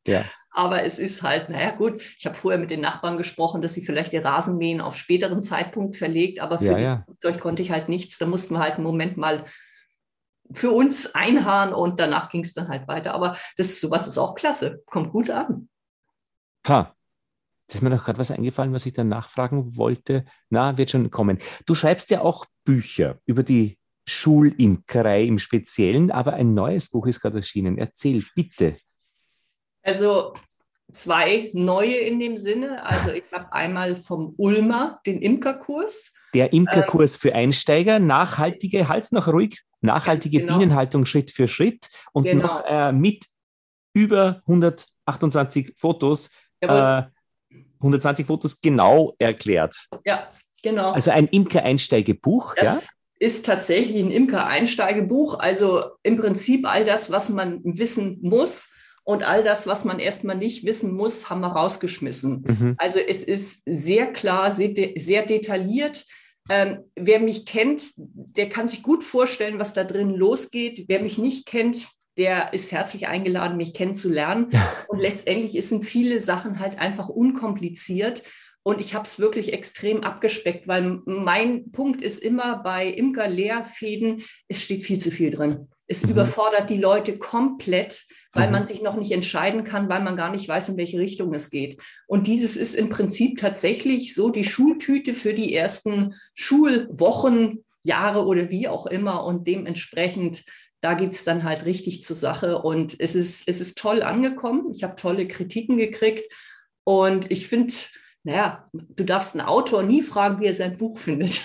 [0.07, 0.25] Ja.
[0.55, 3.85] Aber es ist halt, naja gut, ich habe vorher mit den Nachbarn gesprochen, dass sie
[3.85, 6.95] vielleicht ihr Rasenmähen auf späteren Zeitpunkt verlegt, aber für ja, ja.
[6.95, 8.17] das Flugzeug konnte ich halt nichts.
[8.17, 9.43] Da mussten wir halt einen Moment mal
[10.53, 13.13] für uns einharren und danach ging es dann halt weiter.
[13.13, 15.69] Aber das sowas ist auch klasse, kommt gut an.
[16.67, 16.95] Ha,
[17.67, 20.25] Jetzt ist mir noch gerade was eingefallen, was ich dann nachfragen wollte.
[20.49, 21.39] Na, wird schon kommen.
[21.65, 27.21] Du schreibst ja auch Bücher über die Schulimkerei im Speziellen, aber ein neues Buch ist
[27.21, 27.79] gerade erschienen.
[27.79, 28.77] Erzähl bitte.
[29.86, 30.34] Also
[30.91, 32.84] zwei neue in dem Sinne.
[32.84, 36.12] Also ich habe einmal vom Ulmer den Imkerkurs.
[36.34, 40.58] Der Imkerkurs ähm, für Einsteiger, nachhaltige, Hals noch ruhig, nachhaltige genau.
[40.58, 42.48] Bienenhaltung Schritt für Schritt und genau.
[42.48, 43.26] noch äh, mit
[43.93, 47.04] über 128 Fotos, äh,
[47.78, 49.88] 120 Fotos genau erklärt.
[50.04, 50.28] Ja,
[50.63, 50.91] genau.
[50.91, 52.78] Also ein Imker-Einsteigebuch, ja?
[53.17, 55.39] Ist tatsächlich ein Imker-Einsteigebuch.
[55.39, 58.71] Also im Prinzip all das, was man wissen muss
[59.05, 62.43] und all das, was man erstmal nicht wissen muss, haben wir rausgeschmissen.
[62.47, 62.75] Mhm.
[62.79, 66.05] Also es ist sehr klar, sehr, sehr detailliert.
[66.49, 70.85] Ähm, wer mich kennt, der kann sich gut vorstellen, was da drin losgeht.
[70.87, 71.87] Wer mich nicht kennt,
[72.17, 74.47] der ist herzlich eingeladen, mich kennenzulernen.
[74.87, 78.23] Und letztendlich sind viele Sachen halt einfach unkompliziert.
[78.63, 84.63] Und ich habe es wirklich extrem abgespeckt, weil mein Punkt ist immer bei Imker-Lehrfäden, es
[84.63, 85.67] steht viel zu viel drin.
[85.88, 86.12] Es mhm.
[86.12, 88.54] überfordert die Leute komplett, weil mhm.
[88.54, 91.50] man sich noch nicht entscheiden kann, weil man gar nicht weiß, in welche Richtung es
[91.50, 91.82] geht.
[92.08, 98.50] Und dieses ist im Prinzip tatsächlich so die Schultüte für die ersten Schulwochen, Jahre oder
[98.50, 99.24] wie auch immer.
[99.24, 100.43] Und dementsprechend,
[100.82, 102.60] da geht es dann halt richtig zur Sache.
[102.62, 104.71] Und es ist, es ist toll angekommen.
[104.74, 106.24] Ich habe tolle Kritiken gekriegt.
[106.84, 107.74] Und ich finde,
[108.24, 111.41] naja, du darfst einen Autor nie fragen, wie er sein Buch findet.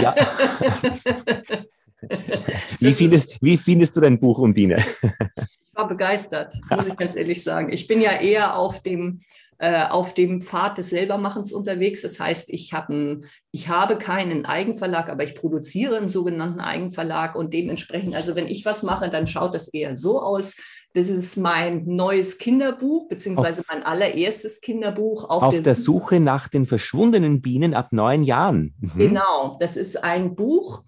[0.00, 0.14] Ja.
[2.78, 4.76] wie, findest, wie findest du dein Buch, Undine?
[4.76, 7.72] Ich war begeistert, muss ich ganz ehrlich sagen.
[7.72, 9.20] Ich bin ja eher auf dem,
[9.58, 12.02] äh, auf dem Pfad des Selbermachens unterwegs.
[12.02, 17.34] Das heißt, ich, hab ein, ich habe keinen Eigenverlag, aber ich produziere einen sogenannten Eigenverlag
[17.34, 20.54] und dementsprechend, also wenn ich was mache, dann schaut das eher so aus.
[20.94, 25.24] Das ist mein neues Kinderbuch, beziehungsweise auf, mein allererstes Kinderbuch.
[25.24, 28.74] Auf, auf der, der, Suche nach den verschwundenen Bienen ab neun Jahren.
[28.80, 28.98] Mhm.
[28.98, 30.84] Genau, das ist ein Buch,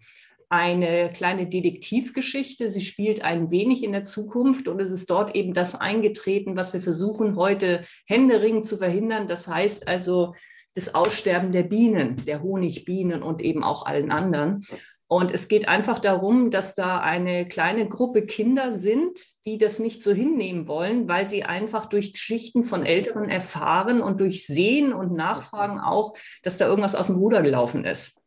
[0.51, 2.71] eine kleine Detektivgeschichte.
[2.71, 6.73] Sie spielt ein wenig in der Zukunft und es ist dort eben das eingetreten, was
[6.73, 9.29] wir versuchen heute händeringend zu verhindern.
[9.29, 10.35] Das heißt also
[10.75, 14.65] das Aussterben der Bienen, der Honigbienen und eben auch allen anderen.
[15.07, 20.03] Und es geht einfach darum, dass da eine kleine Gruppe Kinder sind, die das nicht
[20.03, 25.13] so hinnehmen wollen, weil sie einfach durch Geschichten von Älteren erfahren und durch Sehen und
[25.13, 28.20] Nachfragen auch, dass da irgendwas aus dem Ruder gelaufen ist.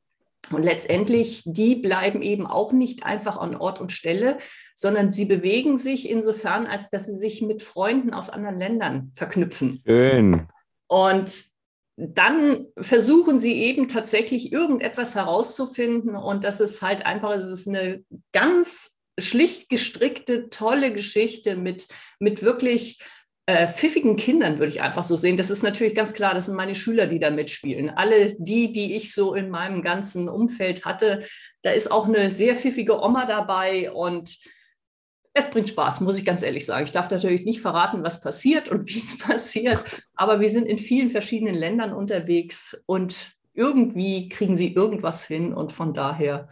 [0.51, 4.38] Und letztendlich, die bleiben eben auch nicht einfach an Ort und Stelle,
[4.75, 9.82] sondern sie bewegen sich insofern, als dass sie sich mit Freunden aus anderen Ländern verknüpfen.
[9.88, 10.47] Schön.
[10.88, 11.32] Und
[11.95, 16.15] dann versuchen sie eben tatsächlich irgendetwas herauszufinden.
[16.15, 21.88] Und das ist halt einfach, es ist eine ganz schlicht gestrickte, tolle Geschichte mit,
[22.19, 22.99] mit wirklich
[23.45, 25.36] äh, pfiffigen Kindern, würde ich einfach so sehen.
[25.36, 27.89] Das ist natürlich ganz klar, das sind meine Schüler, die da mitspielen.
[27.89, 31.25] Alle die, die ich so in meinem ganzen Umfeld hatte,
[31.62, 34.38] da ist auch eine sehr pfiffige Oma dabei und
[35.34, 36.86] es bringt Spaß, muss ich ganz ehrlich sagen.
[36.86, 39.84] Ich darf natürlich nicht verraten, was passiert und wie es passiert,
[40.15, 45.73] aber wir sind in vielen verschiedenen Ländern unterwegs und irgendwie kriegen sie irgendwas hin und
[45.73, 46.49] von daher,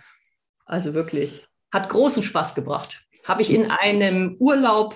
[0.66, 3.08] also wirklich, hat großen Spaß gebracht.
[3.24, 4.96] Habe ich in einem Urlaub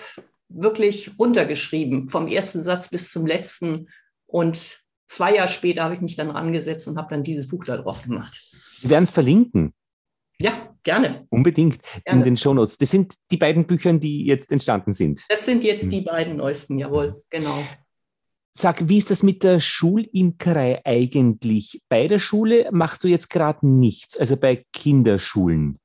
[0.55, 3.87] wirklich runtergeschrieben, vom ersten Satz bis zum letzten.
[4.25, 8.03] Und zwei Jahre später habe ich mich dann rangesetzt und habe dann dieses Buch daraus
[8.03, 8.39] gemacht.
[8.81, 9.73] Wir werden es verlinken.
[10.39, 11.25] Ja, gerne.
[11.29, 12.19] Unbedingt gerne.
[12.19, 12.77] in den Shownotes.
[12.77, 15.23] Das sind die beiden Bücher, die jetzt entstanden sind.
[15.29, 17.63] Das sind jetzt die beiden neuesten, jawohl, genau.
[18.57, 21.81] Sag, wie ist das mit der Schulimkerei eigentlich?
[21.89, 25.77] Bei der Schule machst du jetzt gerade nichts, also bei Kinderschulen?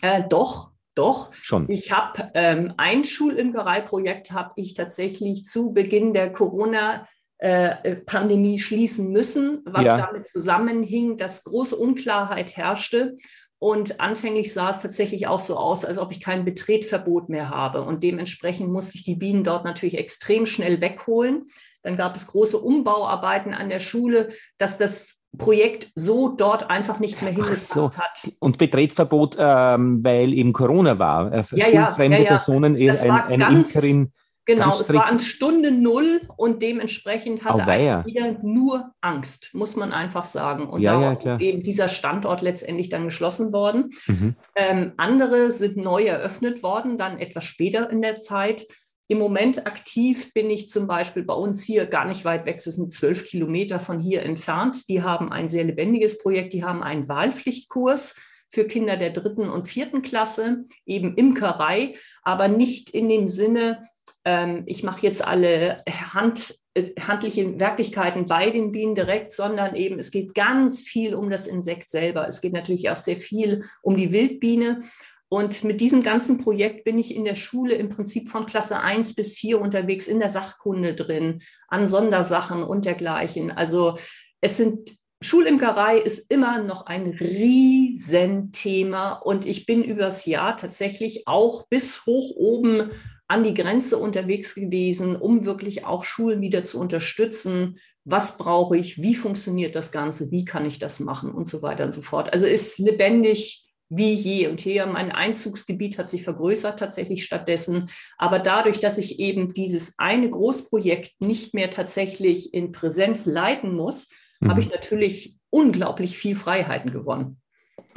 [0.00, 1.30] Äh, doch, doch.
[1.34, 1.68] Schon.
[1.70, 7.06] Ich habe ähm, ein Schulimkereiprojekt habe ich tatsächlich zu Beginn der Corona
[7.38, 9.98] äh, Pandemie schließen müssen, was ja.
[9.98, 13.16] damit zusammenhing, dass große Unklarheit herrschte.
[13.58, 17.82] Und anfänglich sah es tatsächlich auch so aus, als ob ich kein Betretverbot mehr habe.
[17.82, 21.46] Und dementsprechend musste ich die Bienen dort natürlich extrem schnell wegholen.
[21.82, 27.22] Dann gab es große Umbauarbeiten an der Schule, dass das Projekt so dort einfach nicht
[27.22, 27.90] mehr hingepasst so.
[27.92, 28.32] hat.
[28.38, 31.32] Und Betretverbot, ähm, weil eben Corona war.
[31.32, 34.12] Äh, ja, schulfremde ja, ja, Personen, eher ein, eine ganz, Imkerin.
[34.46, 39.92] Genau, es war an Stunde Null und dementsprechend hatte oh, wieder nur Angst, muss man
[39.92, 40.68] einfach sagen.
[40.68, 43.90] Und ja, daraus ja, ist eben dieser Standort letztendlich dann geschlossen worden.
[44.06, 44.36] Mhm.
[44.54, 48.66] Ähm, andere sind neu eröffnet worden, dann etwas später in der Zeit.
[49.08, 52.64] Im Moment aktiv bin ich zum Beispiel bei uns hier gar nicht weit weg, es
[52.64, 54.88] sind zwölf Kilometer von hier entfernt.
[54.88, 58.16] Die haben ein sehr lebendiges Projekt, die haben einen Wahlpflichtkurs
[58.50, 63.80] für Kinder der dritten und vierten Klasse, eben Imkerei, aber nicht in dem Sinne,
[64.24, 70.00] ähm, ich mache jetzt alle Hand, äh, handliche Werklichkeiten bei den Bienen direkt, sondern eben
[70.00, 72.26] es geht ganz viel um das Insekt selber.
[72.26, 74.80] Es geht natürlich auch sehr viel um die Wildbiene.
[75.28, 79.14] Und mit diesem ganzen Projekt bin ich in der Schule im Prinzip von Klasse 1
[79.14, 83.50] bis 4 unterwegs, in der Sachkunde drin, an Sondersachen und dergleichen.
[83.50, 83.98] Also
[84.40, 91.66] es sind Schulimkerei ist immer noch ein Riesenthema und ich bin übers Jahr tatsächlich auch
[91.68, 92.90] bis hoch oben
[93.26, 97.78] an die Grenze unterwegs gewesen, um wirklich auch Schulen wieder zu unterstützen.
[98.04, 99.02] Was brauche ich?
[99.02, 100.30] Wie funktioniert das Ganze?
[100.30, 101.32] Wie kann ich das machen?
[101.32, 102.32] Und so weiter und so fort.
[102.32, 104.84] Also ist lebendig wie je und je.
[104.86, 107.90] Mein Einzugsgebiet hat sich vergrößert tatsächlich stattdessen.
[108.18, 114.08] Aber dadurch, dass ich eben dieses eine Großprojekt nicht mehr tatsächlich in Präsenz leiten muss,
[114.40, 114.50] mhm.
[114.50, 117.40] habe ich natürlich unglaublich viel Freiheiten gewonnen.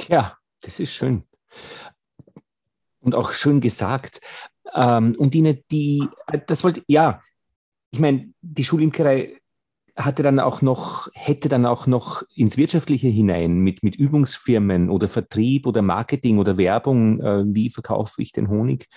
[0.08, 1.24] Ja, das ist schön.
[3.00, 4.20] Und auch schön gesagt.
[4.74, 6.06] Ähm, und die, die,
[6.46, 7.22] das wollte, ja,
[7.92, 9.39] ich meine, die Schulimkerei
[9.96, 15.08] hatte dann auch noch, hätte dann auch noch ins Wirtschaftliche hinein mit, mit Übungsfirmen oder
[15.08, 18.88] Vertrieb oder Marketing oder Werbung, äh, wie verkaufe ich den Honig,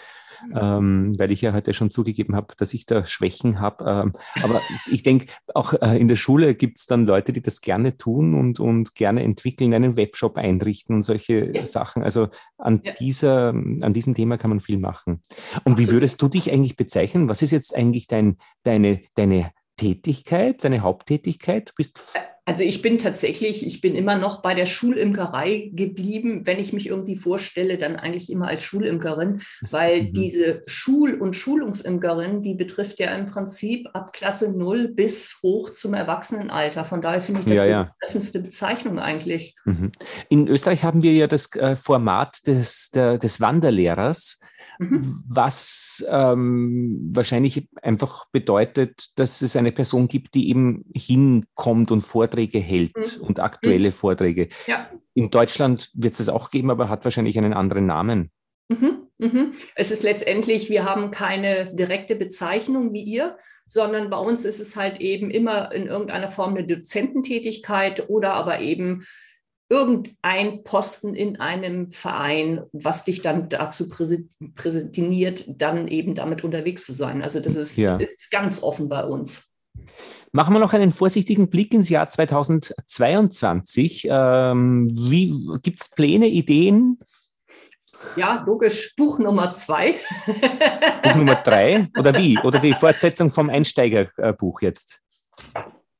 [0.47, 0.57] mhm.
[0.59, 3.85] ähm, weil ich ja heute schon zugegeben habe, dass ich da Schwächen habe.
[3.85, 7.61] Ähm, aber ich denke, auch äh, in der Schule gibt es dann Leute, die das
[7.61, 11.65] gerne tun und, und gerne entwickeln, einen Webshop einrichten und solche ja.
[11.65, 12.03] Sachen.
[12.03, 12.27] Also
[12.57, 12.93] an, ja.
[12.93, 15.21] dieser, an diesem Thema kann man viel machen.
[15.63, 17.29] Und wie würdest du dich eigentlich bezeichnen?
[17.29, 21.69] Was ist jetzt eigentlich dein, deine, deine Tätigkeit, deine Haupttätigkeit?
[21.69, 26.45] Du bist also ich bin tatsächlich, ich bin immer noch bei der Schulimkerei geblieben.
[26.45, 30.13] Wenn ich mich irgendwie vorstelle, dann eigentlich immer als Schulimkerin, weil mhm.
[30.13, 35.93] diese Schul- und Schulungsimkerin, die betrifft ja im Prinzip ab Klasse 0 bis hoch zum
[35.93, 36.83] Erwachsenenalter.
[36.83, 37.83] Von daher finde ich das ja, ja.
[37.83, 39.55] die treffendste Bezeichnung eigentlich.
[39.63, 39.93] Mhm.
[40.27, 44.41] In Österreich haben wir ja das äh, Format des, der, des Wanderlehrers.
[44.79, 45.23] Mhm.
[45.27, 52.59] was ähm, wahrscheinlich einfach bedeutet, dass es eine Person gibt, die eben hinkommt und Vorträge
[52.59, 53.23] hält mhm.
[53.23, 53.93] und aktuelle mhm.
[53.93, 54.49] Vorträge.
[54.67, 54.89] Ja.
[55.13, 58.31] In Deutschland wird es das auch geben, aber hat wahrscheinlich einen anderen Namen.
[58.69, 59.51] Mhm, mhm.
[59.75, 64.75] Es ist letztendlich, wir haben keine direkte Bezeichnung wie ihr, sondern bei uns ist es
[64.75, 69.05] halt eben immer in irgendeiner Form eine Dozententätigkeit oder aber eben
[69.73, 76.93] irgendein Posten in einem Verein, was dich dann dazu präsentiert, dann eben damit unterwegs zu
[76.93, 77.23] sein.
[77.23, 77.97] Also das ist, ja.
[77.97, 79.49] ist ganz offen bei uns.
[80.31, 84.07] Machen wir noch einen vorsichtigen Blick ins Jahr 2022.
[84.11, 84.89] Ähm,
[85.63, 86.99] Gibt es Pläne, Ideen?
[88.15, 88.93] Ja, logisch.
[88.95, 89.95] Buch Nummer zwei.
[91.03, 91.89] Buch Nummer drei?
[91.97, 92.37] Oder wie?
[92.43, 94.99] Oder die Fortsetzung vom Einsteigerbuch jetzt?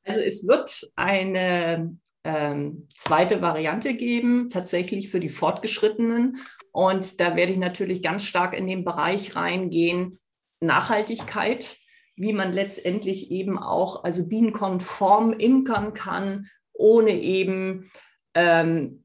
[0.06, 6.38] Also es wird eine ähm, zweite Variante geben, tatsächlich für die Fortgeschrittenen.
[6.72, 10.18] Und da werde ich natürlich ganz stark in den Bereich reingehen,
[10.60, 11.78] Nachhaltigkeit,
[12.16, 17.92] wie man letztendlich eben auch, also bienenkonform imkern kann, ohne eben
[18.34, 19.04] ähm,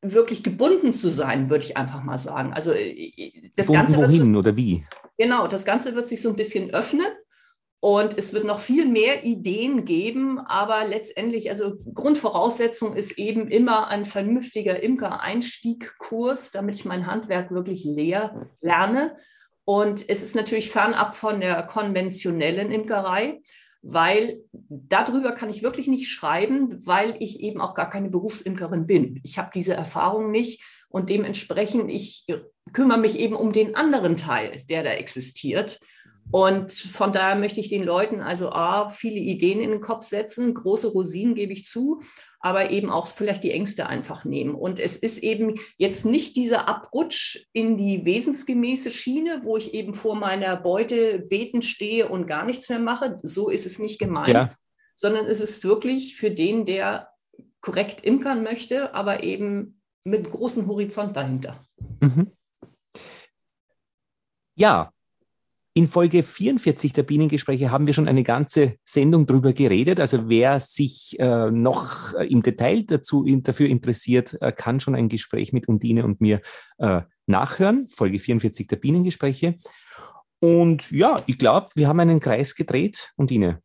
[0.00, 2.52] wirklich gebunden zu sein, würde ich einfach mal sagen.
[2.52, 4.84] Also äh, das Ganze wohin wird, oder wie?
[5.18, 7.06] Genau, das Ganze wird sich so ein bisschen öffnen
[7.84, 13.88] und es wird noch viel mehr Ideen geben, aber letztendlich, also Grundvoraussetzung ist eben immer
[13.88, 19.16] ein vernünftiger Imker-Einstiegkurs, damit ich mein Handwerk wirklich leer lerne.
[19.64, 23.40] Und es ist natürlich fernab von der konventionellen Imkerei,
[23.82, 29.20] weil darüber kann ich wirklich nicht schreiben, weil ich eben auch gar keine Berufsimkerin bin.
[29.24, 32.26] Ich habe diese Erfahrung nicht und dementsprechend, ich
[32.72, 35.80] kümmere mich eben um den anderen Teil, der da existiert.
[36.30, 40.54] Und von daher möchte ich den Leuten also A, viele Ideen in den Kopf setzen,
[40.54, 42.00] große Rosinen gebe ich zu,
[42.40, 44.54] aber eben auch vielleicht die Ängste einfach nehmen.
[44.54, 49.94] Und es ist eben jetzt nicht dieser Abrutsch in die wesensgemäße Schiene, wo ich eben
[49.94, 53.18] vor meiner Beute beten stehe und gar nichts mehr mache.
[53.22, 54.56] So ist es nicht gemeint, ja.
[54.96, 57.10] sondern es ist wirklich für den, der
[57.60, 61.64] korrekt imkern möchte, aber eben mit großem Horizont dahinter.
[62.00, 62.32] Mhm.
[64.56, 64.91] Ja,
[65.74, 70.00] in Folge 44 der Bienengespräche haben wir schon eine ganze Sendung darüber geredet.
[70.00, 74.94] Also wer sich äh, noch äh, im Detail dazu, in, dafür interessiert, äh, kann schon
[74.94, 76.42] ein Gespräch mit Undine und mir
[76.78, 77.86] äh, nachhören.
[77.86, 79.56] Folge 44 der Bienengespräche.
[80.40, 83.62] Und ja, ich glaube, wir haben einen Kreis gedreht, Undine.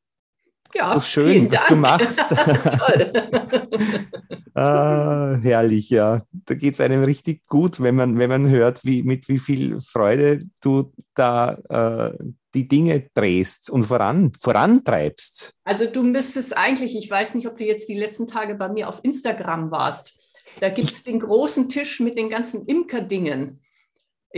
[0.73, 1.69] Ja, so schön, was Dank.
[1.69, 2.23] du machst.
[4.57, 6.23] Ah, herrlich, ja.
[6.31, 9.79] Da geht es einem richtig gut, wenn man, wenn man hört, wie, mit wie viel
[9.79, 12.17] Freude du da äh,
[12.55, 15.53] die Dinge drehst und voran, vorantreibst.
[15.63, 18.89] Also du müsstest eigentlich, ich weiß nicht, ob du jetzt die letzten Tage bei mir
[18.89, 20.17] auf Instagram warst,
[20.59, 23.61] da gibt es den großen Tisch mit den ganzen Imkerdingen.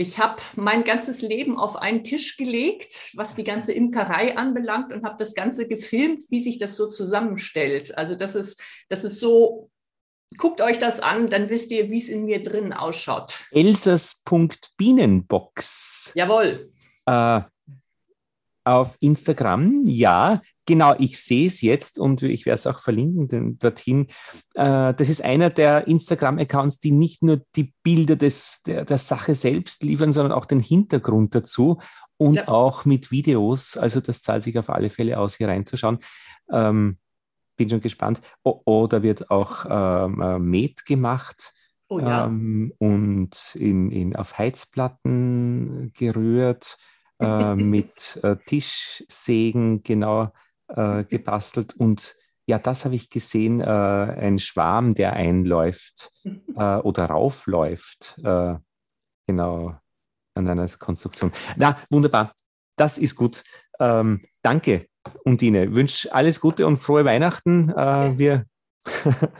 [0.00, 5.04] Ich habe mein ganzes Leben auf einen Tisch gelegt, was die ganze Imkerei anbelangt und
[5.04, 7.98] habe das Ganze gefilmt, wie sich das so zusammenstellt.
[7.98, 9.68] Also das ist, das ist so,
[10.38, 13.40] guckt euch das an, dann wisst ihr, wie es in mir drin ausschaut.
[13.50, 16.12] Elsas.bienenbox.
[16.14, 16.72] Jawohl.
[17.04, 17.42] Äh,
[18.64, 23.58] auf Instagram, ja, genau, ich sehe es jetzt und ich werde es auch verlinken denn,
[23.58, 24.06] dorthin.
[24.54, 29.34] Äh, das ist einer der Instagram-Accounts, die nicht nur die Bilder des, der, der, Sache
[29.34, 31.78] selbst liefern, sondern auch den Hintergrund dazu
[32.18, 32.48] und ja.
[32.48, 33.76] auch mit Videos.
[33.76, 35.98] Also das zahlt sich auf alle Fälle aus, hier reinzuschauen.
[36.52, 36.98] Ähm,
[37.56, 38.20] bin schon gespannt.
[38.42, 41.52] Oh, oh da wird auch ähm, äh, Met gemacht.
[41.88, 42.26] Oh, ja.
[42.26, 46.76] ähm, und in, in, auf Heizplatten gerührt
[47.20, 50.32] äh, mit äh, Tischsägen genau
[50.68, 51.74] äh, gebastelt.
[51.74, 58.18] Und ja, das habe ich gesehen, äh, ein Schwarm, der einläuft äh, oder raufläuft.
[58.22, 58.56] Äh,
[59.26, 59.74] genau
[60.34, 61.32] an einer Konstruktion.
[61.56, 62.34] Na, wunderbar.
[62.76, 63.42] Das ist gut.
[63.78, 64.86] Ähm, danke,
[65.24, 65.74] Undine.
[65.74, 67.68] Wünsche alles Gute und frohe Weihnachten.
[68.18, 68.46] wir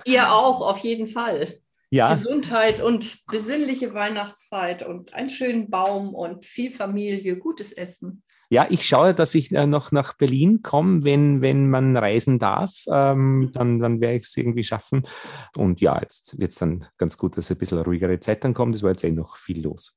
[0.05, 1.47] Ihr auch, auf jeden Fall
[1.90, 2.14] ja.
[2.14, 8.22] Gesundheit und besinnliche Weihnachtszeit und einen schönen Baum und viel Familie, gutes Essen.
[8.53, 12.83] Ja, ich schaue, dass ich äh, noch nach Berlin komme, wenn, wenn man reisen darf.
[12.92, 15.07] Ähm, dann, dann werde ich es irgendwie schaffen.
[15.57, 18.74] Und ja, jetzt wird es dann ganz gut, dass ein bisschen ruhigere Zeit dann kommt.
[18.74, 19.96] Es war jetzt eh noch viel los.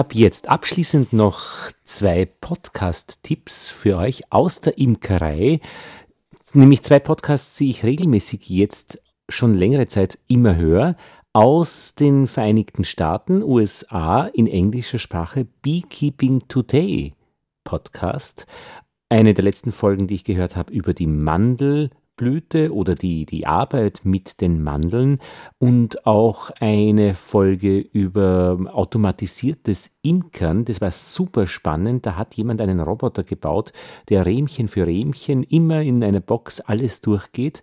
[0.00, 1.42] Habe jetzt abschließend noch
[1.84, 5.60] zwei Podcast-Tipps für euch aus der Imkerei.
[6.54, 10.96] Nämlich zwei Podcasts, die ich regelmäßig jetzt schon längere Zeit immer höre.
[11.34, 17.12] Aus den Vereinigten Staaten, USA, in englischer Sprache Beekeeping Today
[17.64, 18.46] Podcast.
[19.10, 23.46] Eine der letzten Folgen, die ich gehört habe, über die Mandel Blüte oder die, die
[23.46, 25.20] Arbeit mit den Mandeln
[25.58, 30.66] und auch eine Folge über automatisiertes Imkern.
[30.66, 32.04] Das war super spannend.
[32.04, 33.72] Da hat jemand einen Roboter gebaut,
[34.10, 37.62] der Rähmchen für Rähmchen immer in einer Box alles durchgeht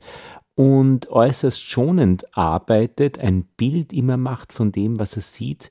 [0.55, 5.69] und äußerst schonend arbeitet, ein Bild immer macht von dem, was er sieht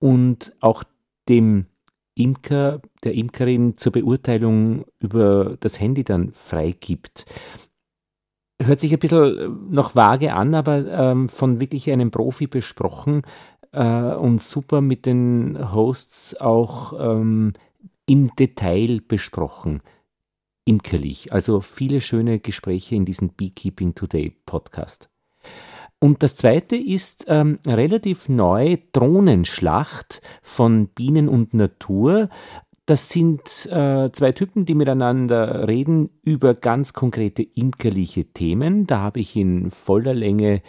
[0.00, 0.84] und auch
[1.28, 1.66] dem
[2.14, 7.26] Imker, der Imkerin zur Beurteilung über das Handy dann freigibt
[8.66, 13.22] hört sich ein bisschen äh, noch vage an, aber ähm, von wirklich einem Profi besprochen
[13.72, 17.52] äh, und super mit den Hosts auch ähm,
[18.06, 19.82] im Detail besprochen.
[20.64, 21.32] Imkerlich.
[21.32, 25.08] Also viele schöne Gespräche in diesem Beekeeping Today Podcast.
[25.98, 32.28] Und das zweite ist ähm, relativ neu Drohnenschlacht von Bienen und Natur.
[32.92, 33.40] Das sind
[33.72, 38.86] äh, zwei Typen, die miteinander reden über ganz konkrete imkerliche Themen.
[38.86, 40.60] Da habe ich in voller Länge,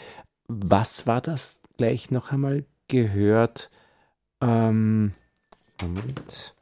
[0.47, 3.69] was war das gleich noch einmal gehört?
[4.39, 5.12] Ähm,
[5.81, 6.55] Moment.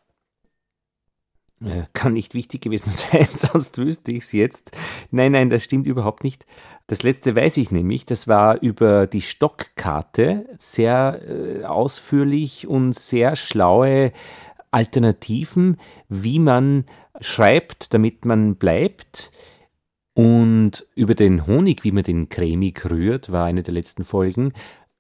[1.64, 4.76] Äh, kann nicht wichtig gewesen sein, sonst wüsste ich es jetzt.
[5.12, 6.48] Nein, nein, das stimmt überhaupt nicht.
[6.88, 13.36] Das letzte weiß ich nämlich, das war über die Stockkarte, sehr äh, ausführlich und sehr
[13.36, 14.12] schlaue
[14.72, 16.86] Alternativen, wie man
[17.20, 19.32] schreibt, damit man bleibt.
[20.14, 24.54] Und über den Honig, wie man den cremig rührt, war eine der letzten Folgen.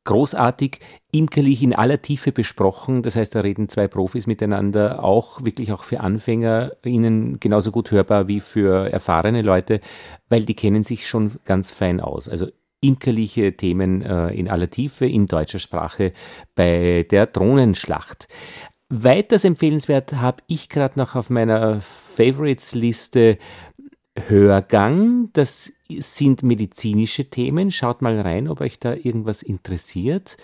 [0.03, 0.79] Großartig,
[1.11, 3.03] imkerlich in aller Tiefe besprochen.
[3.03, 7.91] Das heißt, da reden zwei Profis miteinander, auch wirklich auch für Anfänger, ihnen genauso gut
[7.91, 9.79] hörbar wie für erfahrene Leute,
[10.27, 12.27] weil die kennen sich schon ganz fein aus.
[12.27, 12.47] Also
[12.81, 16.13] imkerliche Themen äh, in aller Tiefe in deutscher Sprache
[16.55, 18.27] bei der Drohnenschlacht.
[18.93, 23.37] Weiters empfehlenswert habe ich gerade noch auf meiner Favorites-Liste
[24.27, 25.29] Hörgang.
[25.31, 27.71] Das sind medizinische Themen.
[27.71, 30.35] Schaut mal rein, ob euch da irgendwas interessiert.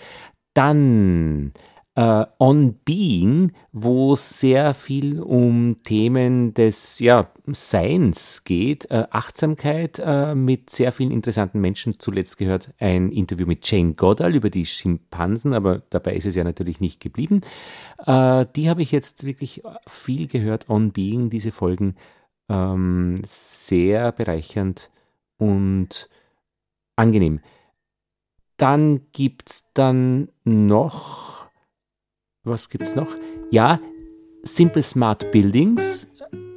[0.54, 1.52] Dann
[1.98, 10.36] äh, On Being, wo sehr viel um Themen des ja, Seins geht, äh, Achtsamkeit äh,
[10.36, 12.00] mit sehr vielen interessanten Menschen.
[12.00, 16.44] Zuletzt gehört ein Interview mit Jane Goddard über die Schimpansen, aber dabei ist es ja
[16.44, 17.42] natürlich nicht geblieben.
[18.06, 21.96] Äh, die habe ich jetzt wirklich viel gehört, On Being, diese Folgen.
[22.48, 24.92] Ähm, sehr bereichernd
[25.38, 26.10] und
[26.96, 27.40] angenehm.
[28.58, 31.47] Dann gibt es dann noch
[32.48, 33.10] was gibt es noch?
[33.52, 33.80] Ja,
[34.44, 36.08] Simple Smart Buildings,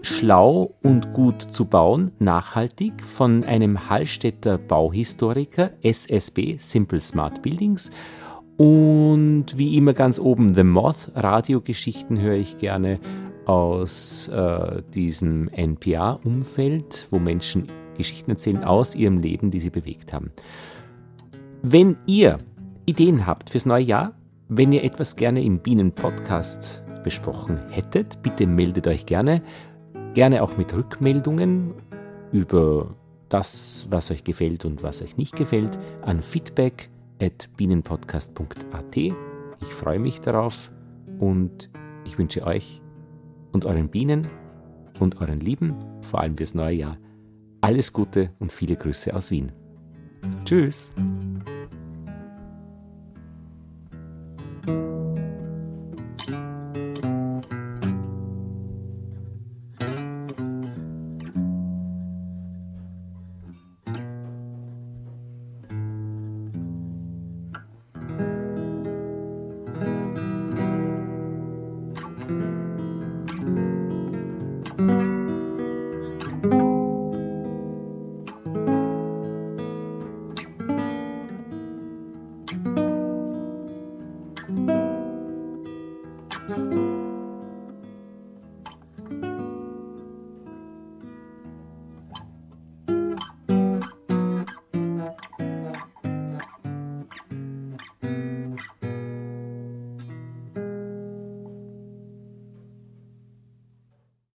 [0.03, 7.91] schlau und gut zu bauen, nachhaltig, von einem Hallstätter Bauhistoriker, SSB, Simple Smart Buildings.
[8.57, 13.01] Und wie immer ganz oben The Moth, Radiogeschichten höre ich gerne
[13.47, 17.67] aus äh, diesem NPR-Umfeld, wo Menschen
[17.97, 20.31] Geschichten erzählen aus ihrem Leben, die sie bewegt haben.
[21.63, 22.39] Wenn ihr
[22.87, 24.15] Ideen habt fürs neue Jahr,
[24.51, 29.43] wenn ihr etwas gerne im Bienen-Podcast besprochen hättet, bitte meldet euch gerne.
[30.15, 31.75] Gerne auch mit Rückmeldungen
[32.33, 32.97] über
[33.29, 36.91] das, was euch gefällt und was euch nicht gefällt, an feedback
[37.23, 38.97] at bienenpodcast.at.
[38.97, 40.73] Ich freue mich darauf
[41.21, 41.71] und
[42.05, 42.83] ich wünsche euch
[43.53, 44.27] und euren Bienen
[44.99, 46.99] und euren Lieben, vor allem fürs neue Jahr,
[47.61, 49.53] alles Gute und viele Grüße aus Wien.
[50.45, 50.93] Tschüss!